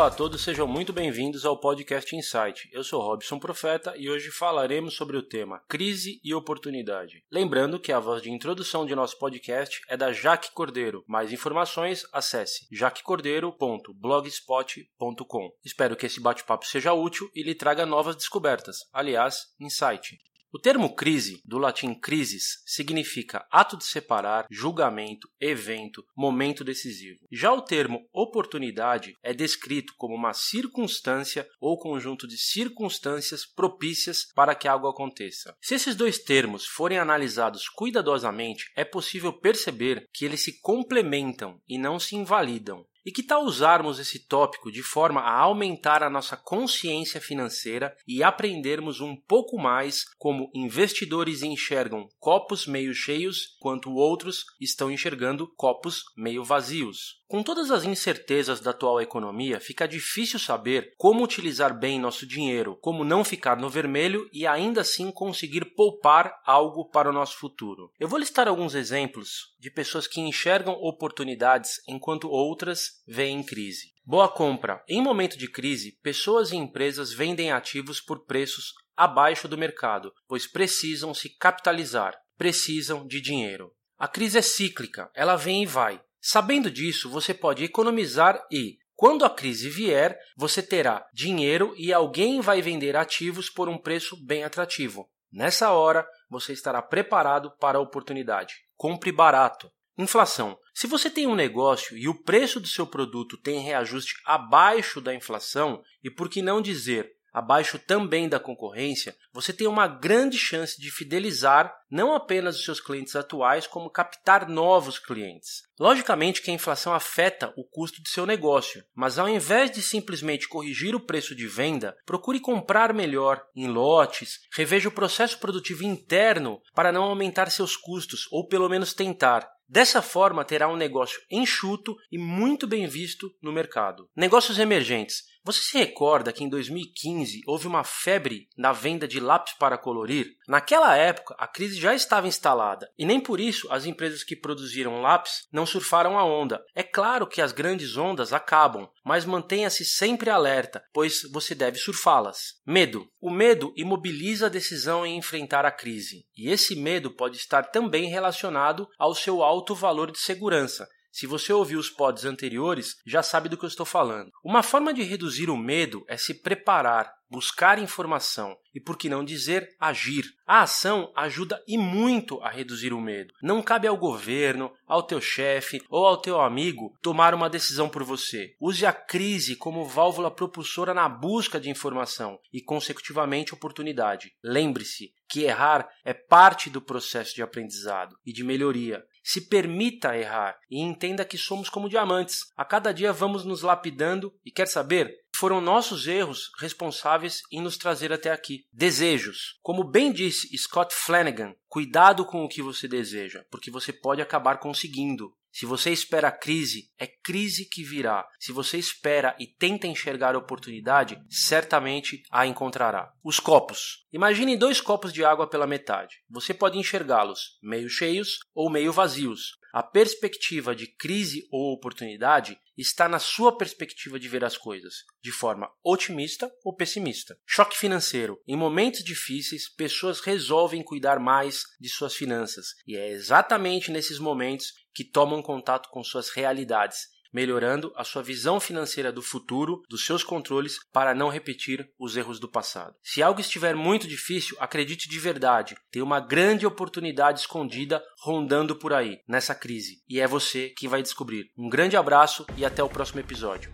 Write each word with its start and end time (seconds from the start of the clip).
Olá 0.00 0.08
a 0.08 0.10
todos, 0.10 0.40
sejam 0.40 0.66
muito 0.66 0.94
bem-vindos 0.94 1.44
ao 1.44 1.60
podcast 1.60 2.16
Insight. 2.16 2.70
Eu 2.72 2.82
sou 2.82 3.02
Robson 3.02 3.38
Profeta 3.38 3.92
e 3.98 4.08
hoje 4.08 4.30
falaremos 4.30 4.94
sobre 4.94 5.18
o 5.18 5.22
tema 5.22 5.62
crise 5.68 6.18
e 6.24 6.32
oportunidade. 6.32 7.22
Lembrando 7.30 7.78
que 7.78 7.92
a 7.92 8.00
voz 8.00 8.22
de 8.22 8.30
introdução 8.30 8.86
de 8.86 8.94
nosso 8.94 9.18
podcast 9.18 9.78
é 9.90 9.98
da 9.98 10.10
Jaque 10.10 10.54
Cordeiro. 10.54 11.04
Mais 11.06 11.34
informações, 11.34 12.06
acesse 12.14 12.66
jaquecordeiro.blogspot.com. 12.72 15.50
Espero 15.62 15.94
que 15.94 16.06
esse 16.06 16.18
bate-papo 16.18 16.64
seja 16.64 16.94
útil 16.94 17.30
e 17.34 17.42
lhe 17.42 17.54
traga 17.54 17.84
novas 17.84 18.16
descobertas. 18.16 18.78
Aliás, 18.94 19.48
insight. 19.60 20.18
O 20.52 20.58
termo 20.58 20.96
crise, 20.96 21.40
do 21.44 21.58
latim 21.58 21.94
crisis, 21.94 22.60
significa 22.66 23.46
ato 23.52 23.76
de 23.76 23.84
separar, 23.84 24.46
julgamento, 24.50 25.28
evento, 25.40 26.04
momento 26.16 26.64
decisivo. 26.64 27.20
Já 27.30 27.52
o 27.52 27.62
termo 27.62 28.08
oportunidade 28.12 29.14
é 29.22 29.32
descrito 29.32 29.94
como 29.96 30.16
uma 30.16 30.32
circunstância 30.32 31.48
ou 31.60 31.78
conjunto 31.78 32.26
de 32.26 32.36
circunstâncias 32.36 33.46
propícias 33.46 34.26
para 34.34 34.56
que 34.56 34.66
algo 34.66 34.88
aconteça. 34.88 35.54
Se 35.62 35.76
esses 35.76 35.94
dois 35.94 36.18
termos 36.18 36.66
forem 36.66 36.98
analisados 36.98 37.68
cuidadosamente, 37.68 38.72
é 38.74 38.84
possível 38.84 39.32
perceber 39.32 40.08
que 40.12 40.24
eles 40.24 40.42
se 40.42 40.60
complementam 40.60 41.60
e 41.68 41.78
não 41.78 42.00
se 42.00 42.16
invalidam. 42.16 42.84
E 43.04 43.10
que 43.10 43.22
tal 43.22 43.44
usarmos 43.44 43.98
esse 43.98 44.26
tópico 44.26 44.70
de 44.70 44.82
forma 44.82 45.20
a 45.20 45.38
aumentar 45.38 46.02
a 46.02 46.10
nossa 46.10 46.36
consciência 46.36 47.20
financeira 47.20 47.94
e 48.06 48.22
aprendermos 48.22 49.00
um 49.00 49.16
pouco 49.16 49.58
mais 49.58 50.04
como 50.18 50.50
investidores 50.54 51.42
enxergam 51.42 52.08
copos 52.18 52.66
meio 52.66 52.94
cheios, 52.94 53.56
enquanto 53.56 53.92
outros 53.94 54.44
estão 54.60 54.90
enxergando 54.90 55.48
copos 55.56 56.04
meio 56.16 56.44
vazios? 56.44 57.20
Com 57.30 57.44
todas 57.44 57.70
as 57.70 57.84
incertezas 57.84 58.58
da 58.58 58.72
atual 58.72 59.00
economia, 59.00 59.60
fica 59.60 59.86
difícil 59.86 60.36
saber 60.36 60.92
como 60.98 61.22
utilizar 61.22 61.78
bem 61.78 61.96
nosso 61.96 62.26
dinheiro, 62.26 62.76
como 62.80 63.04
não 63.04 63.22
ficar 63.22 63.56
no 63.56 63.70
vermelho 63.70 64.28
e 64.32 64.48
ainda 64.48 64.80
assim 64.80 65.12
conseguir 65.12 65.64
poupar 65.76 66.34
algo 66.44 66.90
para 66.90 67.08
o 67.08 67.12
nosso 67.12 67.38
futuro. 67.38 67.92
Eu 68.00 68.08
vou 68.08 68.18
listar 68.18 68.48
alguns 68.48 68.74
exemplos 68.74 69.54
de 69.60 69.70
pessoas 69.70 70.08
que 70.08 70.20
enxergam 70.20 70.74
oportunidades 70.74 71.80
enquanto 71.86 72.28
outras 72.28 72.89
veem 73.06 73.42
crise. 73.42 73.92
Boa 74.04 74.28
compra. 74.28 74.82
Em 74.88 75.02
momento 75.02 75.38
de 75.38 75.50
crise, 75.50 75.98
pessoas 76.02 76.50
e 76.50 76.56
empresas 76.56 77.12
vendem 77.12 77.52
ativos 77.52 78.00
por 78.00 78.24
preços 78.24 78.72
abaixo 78.96 79.46
do 79.46 79.56
mercado, 79.56 80.12
pois 80.26 80.46
precisam 80.46 81.14
se 81.14 81.28
capitalizar, 81.38 82.14
precisam 82.36 83.06
de 83.06 83.20
dinheiro. 83.20 83.72
A 83.98 84.08
crise 84.08 84.38
é 84.38 84.42
cíclica, 84.42 85.10
ela 85.14 85.36
vem 85.36 85.62
e 85.62 85.66
vai. 85.66 86.00
Sabendo 86.20 86.70
disso, 86.70 87.08
você 87.08 87.32
pode 87.32 87.64
economizar 87.64 88.42
e, 88.50 88.78
quando 88.94 89.24
a 89.24 89.30
crise 89.30 89.70
vier, 89.70 90.18
você 90.36 90.62
terá 90.62 91.06
dinheiro 91.14 91.74
e 91.76 91.92
alguém 91.92 92.40
vai 92.40 92.60
vender 92.60 92.96
ativos 92.96 93.48
por 93.48 93.68
um 93.68 93.78
preço 93.78 94.16
bem 94.24 94.44
atrativo. 94.44 95.10
Nessa 95.32 95.70
hora, 95.70 96.06
você 96.28 96.52
estará 96.52 96.82
preparado 96.82 97.50
para 97.58 97.78
a 97.78 97.80
oportunidade. 97.80 98.54
Compre 98.76 99.12
barato. 99.12 99.70
Inflação. 100.02 100.58
Se 100.72 100.86
você 100.86 101.10
tem 101.10 101.26
um 101.26 101.34
negócio 101.34 101.94
e 101.94 102.08
o 102.08 102.14
preço 102.14 102.58
do 102.58 102.66
seu 102.66 102.86
produto 102.86 103.36
tem 103.36 103.60
reajuste 103.60 104.14
abaixo 104.24 104.98
da 104.98 105.14
inflação, 105.14 105.82
e 106.02 106.10
por 106.10 106.30
que 106.30 106.40
não 106.40 106.62
dizer 106.62 107.10
abaixo 107.34 107.78
também 107.78 108.26
da 108.26 108.40
concorrência, 108.40 109.14
você 109.30 109.52
tem 109.52 109.66
uma 109.66 109.86
grande 109.86 110.38
chance 110.38 110.80
de 110.80 110.90
fidelizar 110.90 111.74
não 111.90 112.14
apenas 112.14 112.56
os 112.56 112.64
seus 112.64 112.80
clientes 112.80 113.16
atuais, 113.16 113.66
como 113.66 113.90
captar 113.90 114.48
novos 114.48 114.98
clientes. 114.98 115.62
Logicamente 115.78 116.42
que 116.42 116.50
a 116.50 116.54
inflação 116.54 116.94
afeta 116.94 117.52
o 117.56 117.64
custo 117.64 118.02
de 118.02 118.10
seu 118.10 118.24
negócio, 118.24 118.84
mas 118.94 119.18
ao 119.18 119.28
invés 119.28 119.70
de 119.70 119.82
simplesmente 119.82 120.48
corrigir 120.48 120.94
o 120.94 121.00
preço 121.00 121.34
de 121.34 121.46
venda, 121.46 121.96
procure 122.06 122.38
comprar 122.38 122.94
melhor 122.94 123.42
em 123.56 123.66
lotes, 123.66 124.40
reveja 124.54 124.88
o 124.88 124.92
processo 124.92 125.38
produtivo 125.38 125.82
interno 125.82 126.60
para 126.74 126.92
não 126.92 127.04
aumentar 127.04 127.50
seus 127.50 127.76
custos 127.76 128.28
ou 128.30 128.46
pelo 128.46 128.68
menos 128.68 128.92
tentar. 128.92 129.48
Dessa 129.70 130.02
forma, 130.02 130.44
terá 130.44 130.66
um 130.66 130.76
negócio 130.76 131.20
enxuto 131.30 131.96
e 132.10 132.18
muito 132.18 132.66
bem 132.66 132.88
visto 132.88 133.32
no 133.40 133.52
mercado. 133.52 134.10
Negócios 134.16 134.58
emergentes. 134.58 135.22
Você 135.44 135.62
se 135.62 135.78
recorda 135.78 136.32
que 136.32 136.42
em 136.44 136.48
2015 136.48 137.40
houve 137.46 137.68
uma 137.68 137.84
febre 137.84 138.48
na 138.58 138.72
venda 138.72 139.06
de 139.06 139.20
lápis 139.20 139.54
para 139.54 139.78
colorir? 139.78 140.26
Naquela 140.48 140.96
época, 140.96 141.34
a 141.38 141.46
crise 141.46 141.79
já 141.80 141.94
estava 141.94 142.28
instalada 142.28 142.90
e 142.98 143.06
nem 143.06 143.18
por 143.18 143.40
isso 143.40 143.66
as 143.72 143.86
empresas 143.86 144.22
que 144.22 144.36
produziram 144.36 145.00
lápis 145.00 145.48
não 145.50 145.64
surfaram 145.64 146.18
a 146.18 146.24
onda. 146.24 146.62
É 146.74 146.82
claro 146.82 147.26
que 147.26 147.40
as 147.40 147.52
grandes 147.52 147.96
ondas 147.96 148.32
acabam, 148.32 148.86
mas 149.04 149.24
mantenha-se 149.24 149.84
sempre 149.84 150.28
alerta, 150.28 150.82
pois 150.92 151.22
você 151.32 151.54
deve 151.54 151.78
surfá-las. 151.78 152.60
Medo. 152.66 153.08
O 153.20 153.30
medo 153.30 153.72
imobiliza 153.76 154.46
a 154.46 154.50
decisão 154.50 155.06
em 155.06 155.16
enfrentar 155.16 155.64
a 155.64 155.70
crise, 155.70 156.26
e 156.36 156.50
esse 156.50 156.76
medo 156.76 157.10
pode 157.10 157.36
estar 157.36 157.70
também 157.70 158.10
relacionado 158.10 158.86
ao 158.98 159.14
seu 159.14 159.42
alto 159.42 159.74
valor 159.74 160.12
de 160.12 160.18
segurança. 160.18 160.86
Se 161.10 161.26
você 161.26 161.52
ouviu 161.52 161.78
os 161.78 161.90
pods 161.90 162.24
anteriores, 162.24 162.96
já 163.04 163.22
sabe 163.22 163.48
do 163.48 163.56
que 163.56 163.64
eu 163.64 163.68
estou 163.68 163.86
falando. 163.86 164.30
Uma 164.44 164.62
forma 164.62 164.94
de 164.94 165.02
reduzir 165.02 165.50
o 165.50 165.56
medo 165.56 166.04
é 166.08 166.16
se 166.16 166.34
preparar, 166.34 167.12
buscar 167.30 167.78
informação 167.78 168.56
e, 168.74 168.80
por 168.80 168.96
que 168.96 169.08
não 169.08 169.24
dizer, 169.24 169.68
agir. 169.78 170.24
A 170.46 170.62
ação 170.62 171.12
ajuda 171.16 171.62
e 171.66 171.78
muito 171.78 172.40
a 172.42 172.50
reduzir 172.50 172.92
o 172.92 173.00
medo. 173.00 173.32
Não 173.42 173.62
cabe 173.62 173.86
ao 173.86 173.96
governo, 173.96 174.72
ao 174.86 175.02
teu 175.02 175.20
chefe 175.20 175.80
ou 175.88 176.06
ao 176.06 176.20
teu 176.20 176.40
amigo 176.40 176.92
tomar 177.02 177.34
uma 177.34 177.50
decisão 177.50 177.88
por 177.88 178.02
você. 178.02 178.54
Use 178.60 178.84
a 178.84 178.92
crise 178.92 179.56
como 179.56 179.86
válvula 179.86 180.30
propulsora 180.30 180.92
na 180.92 181.08
busca 181.08 181.60
de 181.60 181.70
informação 181.70 182.38
e, 182.52 182.60
consecutivamente, 182.60 183.54
oportunidade. 183.54 184.32
Lembre-se 184.42 185.12
que 185.28 185.44
errar 185.44 185.88
é 186.04 186.12
parte 186.12 186.68
do 186.68 186.82
processo 186.82 187.34
de 187.36 187.42
aprendizado 187.42 188.16
e 188.26 188.32
de 188.32 188.42
melhoria. 188.42 189.04
Se 189.22 189.48
permita 189.48 190.16
errar 190.16 190.58
e 190.70 190.80
entenda 190.80 191.24
que 191.24 191.38
somos 191.38 191.68
como 191.68 191.88
diamantes. 191.88 192.46
A 192.56 192.64
cada 192.64 192.92
dia 192.92 193.12
vamos 193.12 193.44
nos 193.44 193.62
lapidando 193.62 194.32
e 194.44 194.50
quer 194.50 194.66
saber? 194.66 195.14
Foram 195.36 195.60
nossos 195.60 196.06
erros 196.06 196.50
responsáveis 196.58 197.42
em 197.50 197.62
nos 197.62 197.76
trazer 197.76 198.12
até 198.12 198.30
aqui. 198.30 198.64
Desejos. 198.72 199.58
Como 199.62 199.84
bem 199.84 200.12
disse 200.12 200.56
Scott 200.58 200.94
Flanagan, 200.94 201.54
cuidado 201.68 202.26
com 202.26 202.44
o 202.44 202.48
que 202.48 202.60
você 202.60 202.86
deseja, 202.86 203.44
porque 203.50 203.70
você 203.70 203.92
pode 203.92 204.20
acabar 204.20 204.58
conseguindo. 204.58 205.34
Se 205.52 205.66
você 205.66 205.90
espera 205.90 206.28
a 206.28 206.32
crise, 206.32 206.90
é 206.98 207.06
crise 207.06 207.64
que 207.64 207.82
virá. 207.82 208.26
Se 208.38 208.52
você 208.52 208.78
espera 208.78 209.36
e 209.38 209.46
tenta 209.46 209.86
enxergar 209.86 210.34
a 210.34 210.38
oportunidade, 210.38 211.20
certamente 211.28 212.22
a 212.30 212.46
encontrará. 212.46 213.12
Os 213.22 213.40
copos. 213.40 214.06
Imagine 214.12 214.56
dois 214.56 214.80
copos 214.80 215.12
de 215.12 215.24
água 215.24 215.48
pela 215.48 215.66
metade. 215.66 216.16
Você 216.28 216.54
pode 216.54 216.78
enxergá-los 216.78 217.58
meio 217.62 217.88
cheios 217.88 218.38
ou 218.54 218.70
meio 218.70 218.92
vazios. 218.92 219.58
A 219.72 219.84
perspectiva 219.84 220.74
de 220.74 220.88
crise 220.88 221.46
ou 221.48 221.72
oportunidade 221.72 222.58
está 222.76 223.08
na 223.08 223.20
sua 223.20 223.56
perspectiva 223.56 224.18
de 224.18 224.28
ver 224.28 224.44
as 224.44 224.56
coisas, 224.56 225.04
de 225.22 225.30
forma 225.30 225.70
otimista 225.84 226.50
ou 226.64 226.74
pessimista. 226.74 227.38
Choque 227.46 227.78
financeiro. 227.78 228.40
Em 228.48 228.56
momentos 228.56 229.04
difíceis, 229.04 229.68
pessoas 229.68 230.20
resolvem 230.20 230.82
cuidar 230.82 231.20
mais 231.20 231.62
de 231.78 231.88
suas 231.88 232.14
finanças, 232.14 232.74
e 232.84 232.96
é 232.96 233.10
exatamente 233.10 233.92
nesses 233.92 234.18
momentos 234.18 234.72
que 234.94 235.04
tomam 235.04 235.42
contato 235.42 235.88
com 235.90 236.02
suas 236.02 236.30
realidades 236.30 237.08
melhorando 237.32 237.92
a 237.96 238.04
sua 238.04 238.22
visão 238.22 238.58
financeira 238.60 239.12
do 239.12 239.22
futuro, 239.22 239.82
dos 239.88 240.04
seus 240.04 240.24
controles, 240.24 240.78
para 240.92 241.14
não 241.14 241.28
repetir 241.28 241.88
os 241.98 242.16
erros 242.16 242.40
do 242.40 242.48
passado. 242.48 242.94
Se 243.02 243.22
algo 243.22 243.40
estiver 243.40 243.74
muito 243.74 244.06
difícil, 244.06 244.56
acredite 244.60 245.08
de 245.08 245.18
verdade, 245.18 245.76
tem 245.90 246.02
uma 246.02 246.20
grande 246.20 246.66
oportunidade 246.66 247.40
escondida 247.40 248.02
rondando 248.22 248.76
por 248.76 248.92
aí, 248.92 249.20
nessa 249.28 249.54
crise, 249.54 250.02
e 250.08 250.20
é 250.20 250.26
você 250.26 250.70
quem 250.76 250.88
vai 250.88 251.02
descobrir. 251.02 251.50
Um 251.56 251.68
grande 251.68 251.96
abraço 251.96 252.44
e 252.56 252.64
até 252.64 252.82
o 252.82 252.88
próximo 252.88 253.20
episódio. 253.20 253.72